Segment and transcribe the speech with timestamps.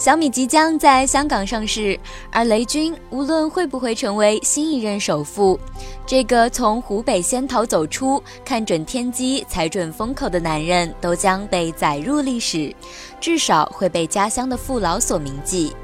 [0.00, 2.00] 小米即将在香港上市，
[2.32, 5.60] 而雷军无论会不会成为新一任首富，
[6.06, 12.74] 这个从湖北仙桃走出、看准天机、踩准风口的男人，都将被载入历史，
[13.20, 15.76] 至少会被家乡的父老所铭记。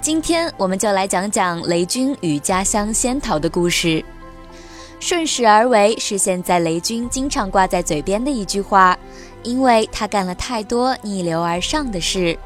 [0.00, 4.04] 今天我们就来讲讲雷军与家乡仙桃的故事。
[4.98, 8.98] 顺势而为是现在雷军经常挂在嘴边的一句话，
[9.44, 12.36] 因为他干了太多逆流而上的事。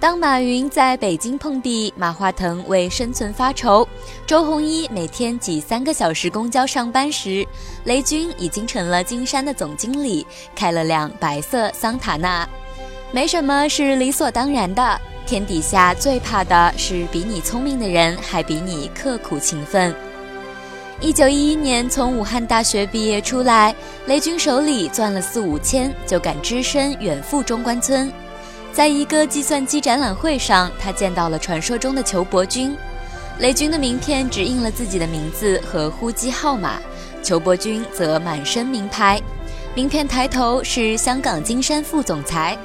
[0.00, 3.88] 当马云在北京碰壁，马化腾为生存发愁，
[4.26, 7.46] 周鸿祎每天挤三个小时公交上班时，
[7.84, 12.46] 雷军已经成了金山的总经理，开了辆白色桑塔纳。
[13.12, 19.94] 没什么是理所当然的，天底下最怕的是比你聪明的人还比你刻苦勤奋。
[21.00, 23.74] 一九一一年从武汉大学毕业出来，
[24.06, 28.12] 雷军手里攥了四五千，就敢只身远赴中关村。
[28.74, 32.76] 在一个计算机展览会上，他见到了传说中的裘伯君。
[33.38, 36.80] 雷军的名片只印了自己的名字和呼机号码，
[37.22, 39.22] 裘伯君则满身名牌。
[39.76, 42.58] 名片抬头是香港金山副总裁。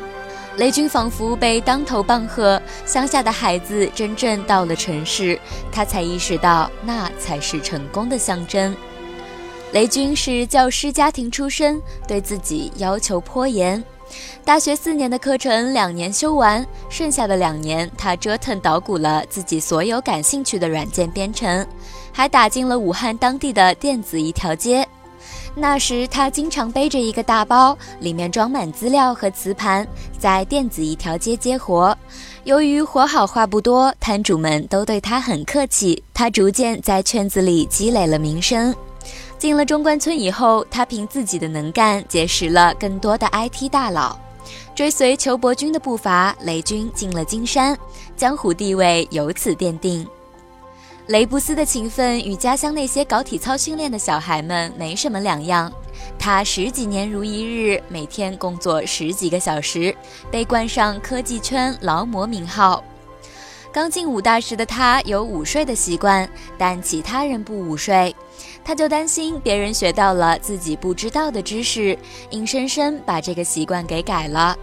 [0.58, 5.40] 雷军仿佛被当头棒喝，乡下的孩子真正到了城市，
[5.72, 8.76] 他才意识到那才是成功的象征。
[9.74, 13.84] 雷军是教师家庭出身，对自己要求颇严。
[14.44, 21.66] 大学四年的课程，两年修完，剩下的两年，他折腾捣鼓了自己所有感兴趣的软件编程，
[22.12, 24.88] 还打进了武汉当地的电子一条街。
[25.56, 29.86] 那时，他经常背着一个大包，里面装满资料和磁盘，
[30.18, 31.96] 在电子一条街接活。
[32.46, 38.74] 由于活好话不多，摊主们都对他很客气，他逐渐在圈子里积累了名声。
[39.40, 44.20] 进了中关村以后，他凭自己的能干结识了更多的 IT 大佬，
[44.76, 47.76] 追随裘伯君的步伐，雷军进了金山，
[48.18, 50.06] 江湖地位由此奠定。
[51.08, 55.72] 雷布斯的勤奋与家乡那些搞体操训练的小孩们没什么两样，
[56.20, 59.96] 他十几年如一日，每天工作十几个小时，
[60.30, 62.84] 被冠上科技圈劳模名号。
[63.72, 66.28] 刚进武大时的他有午睡的习惯，
[66.58, 68.16] 但其他人不午睡，
[68.64, 71.98] 他就担心别人学到了自己不知道的知识，
[72.32, 74.58] 硬生生把这个习惯给改了。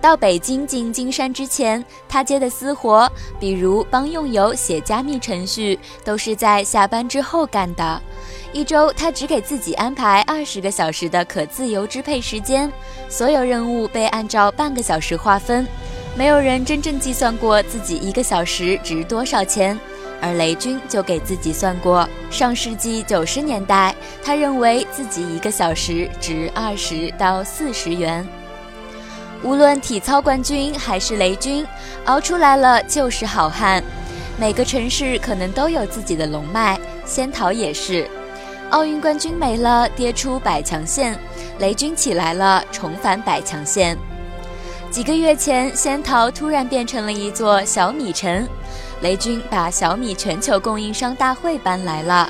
[0.00, 3.06] 到北京进金山之前，他接的私活，
[3.38, 8.00] 比如帮用友写加密程序，都是在下班之后干的。
[8.52, 12.72] 一周他只给自己安排二十个小时的可自由支配时间，
[13.10, 15.68] 所有任务被按照半个小时划分。
[16.16, 19.78] 没有人真正计算过自己一个小时值多少钱，
[20.20, 22.08] 而雷军就给自己算过。
[22.30, 28.26] 上世纪九十年代，他认为自己一个小时值二十到四十元。
[29.42, 31.66] 无论体操冠军还是雷军，
[32.04, 33.82] 熬出来了就是好汉。
[34.38, 38.08] 每个城市可能都有自己的龙脉，仙桃也是。
[38.70, 41.14] 奥运冠军没了，跌出百强线；
[41.58, 43.98] 雷军起来了，重返百强线。
[44.90, 48.46] 几个月前，仙桃突然变成了一座小米城。
[49.02, 52.28] 雷军把小米全球供应商大会搬来了，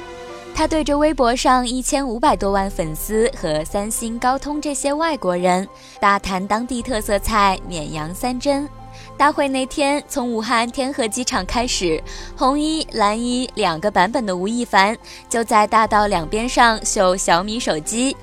[0.55, 5.67] 他对着微博上一千五百多万粉丝和三星、高通这些外国人
[5.99, 8.69] 大谈当地特色菜绵阳三珍。
[9.17, 12.03] 大会那天，从武汉天河机场开始，
[12.37, 14.97] 红衣、蓝衣两个版本的吴亦凡
[15.31, 18.15] 就在大道两边上秀小米手机，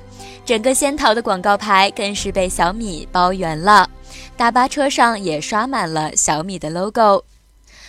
[0.44, 3.88] 整个仙桃的广告牌更是被小米包圆了。
[4.38, 7.24] 大巴车上也刷满了小米的 logo。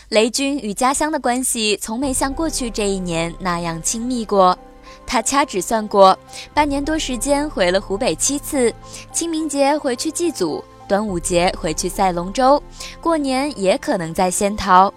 [0.09, 4.57] 雷军与家乡的关系从没像过去这一年那样亲密过。
[5.05, 6.17] 他掐指算过，
[6.51, 8.73] 半年多时间回了湖北七次，
[9.11, 12.61] 清明节回去祭祖，端午节回去赛龙舟，
[12.99, 14.91] 过年也可能在仙桃。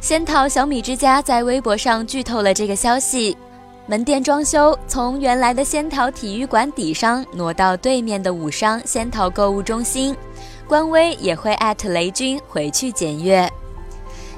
[0.00, 3.36] 仙桃小米之家在微博上剧透了这个消息：
[3.86, 10.16] 门店装修从原来的仙桃体育馆底商挪到对面的武商仙桃购物中心。
[10.68, 13.50] 官微也会艾特雷军回去检阅。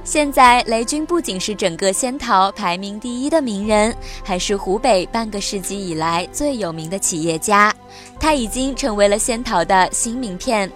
[0.04, 3.94] 现在，雷军不仅是整个仙桃排名第一的名人，
[4.24, 7.74] 还是湖北半个世纪以来最有名的企业家。
[8.18, 10.70] 他已经成为了仙桃的新名片。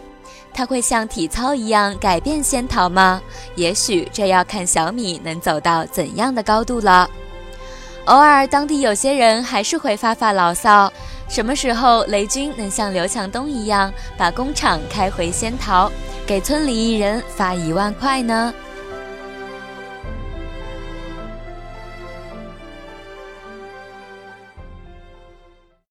[0.52, 3.20] 他会像体操一样改变仙桃吗？
[3.56, 7.08] 也许这要看小米能走到怎样的高度了。
[8.06, 10.92] 偶尔，当地有些人还是会发发牢骚。
[11.26, 15.90] 什么时候雷军能像刘强东一样把工厂开回仙桃，
[16.26, 18.52] 给村里一人发一万块呢？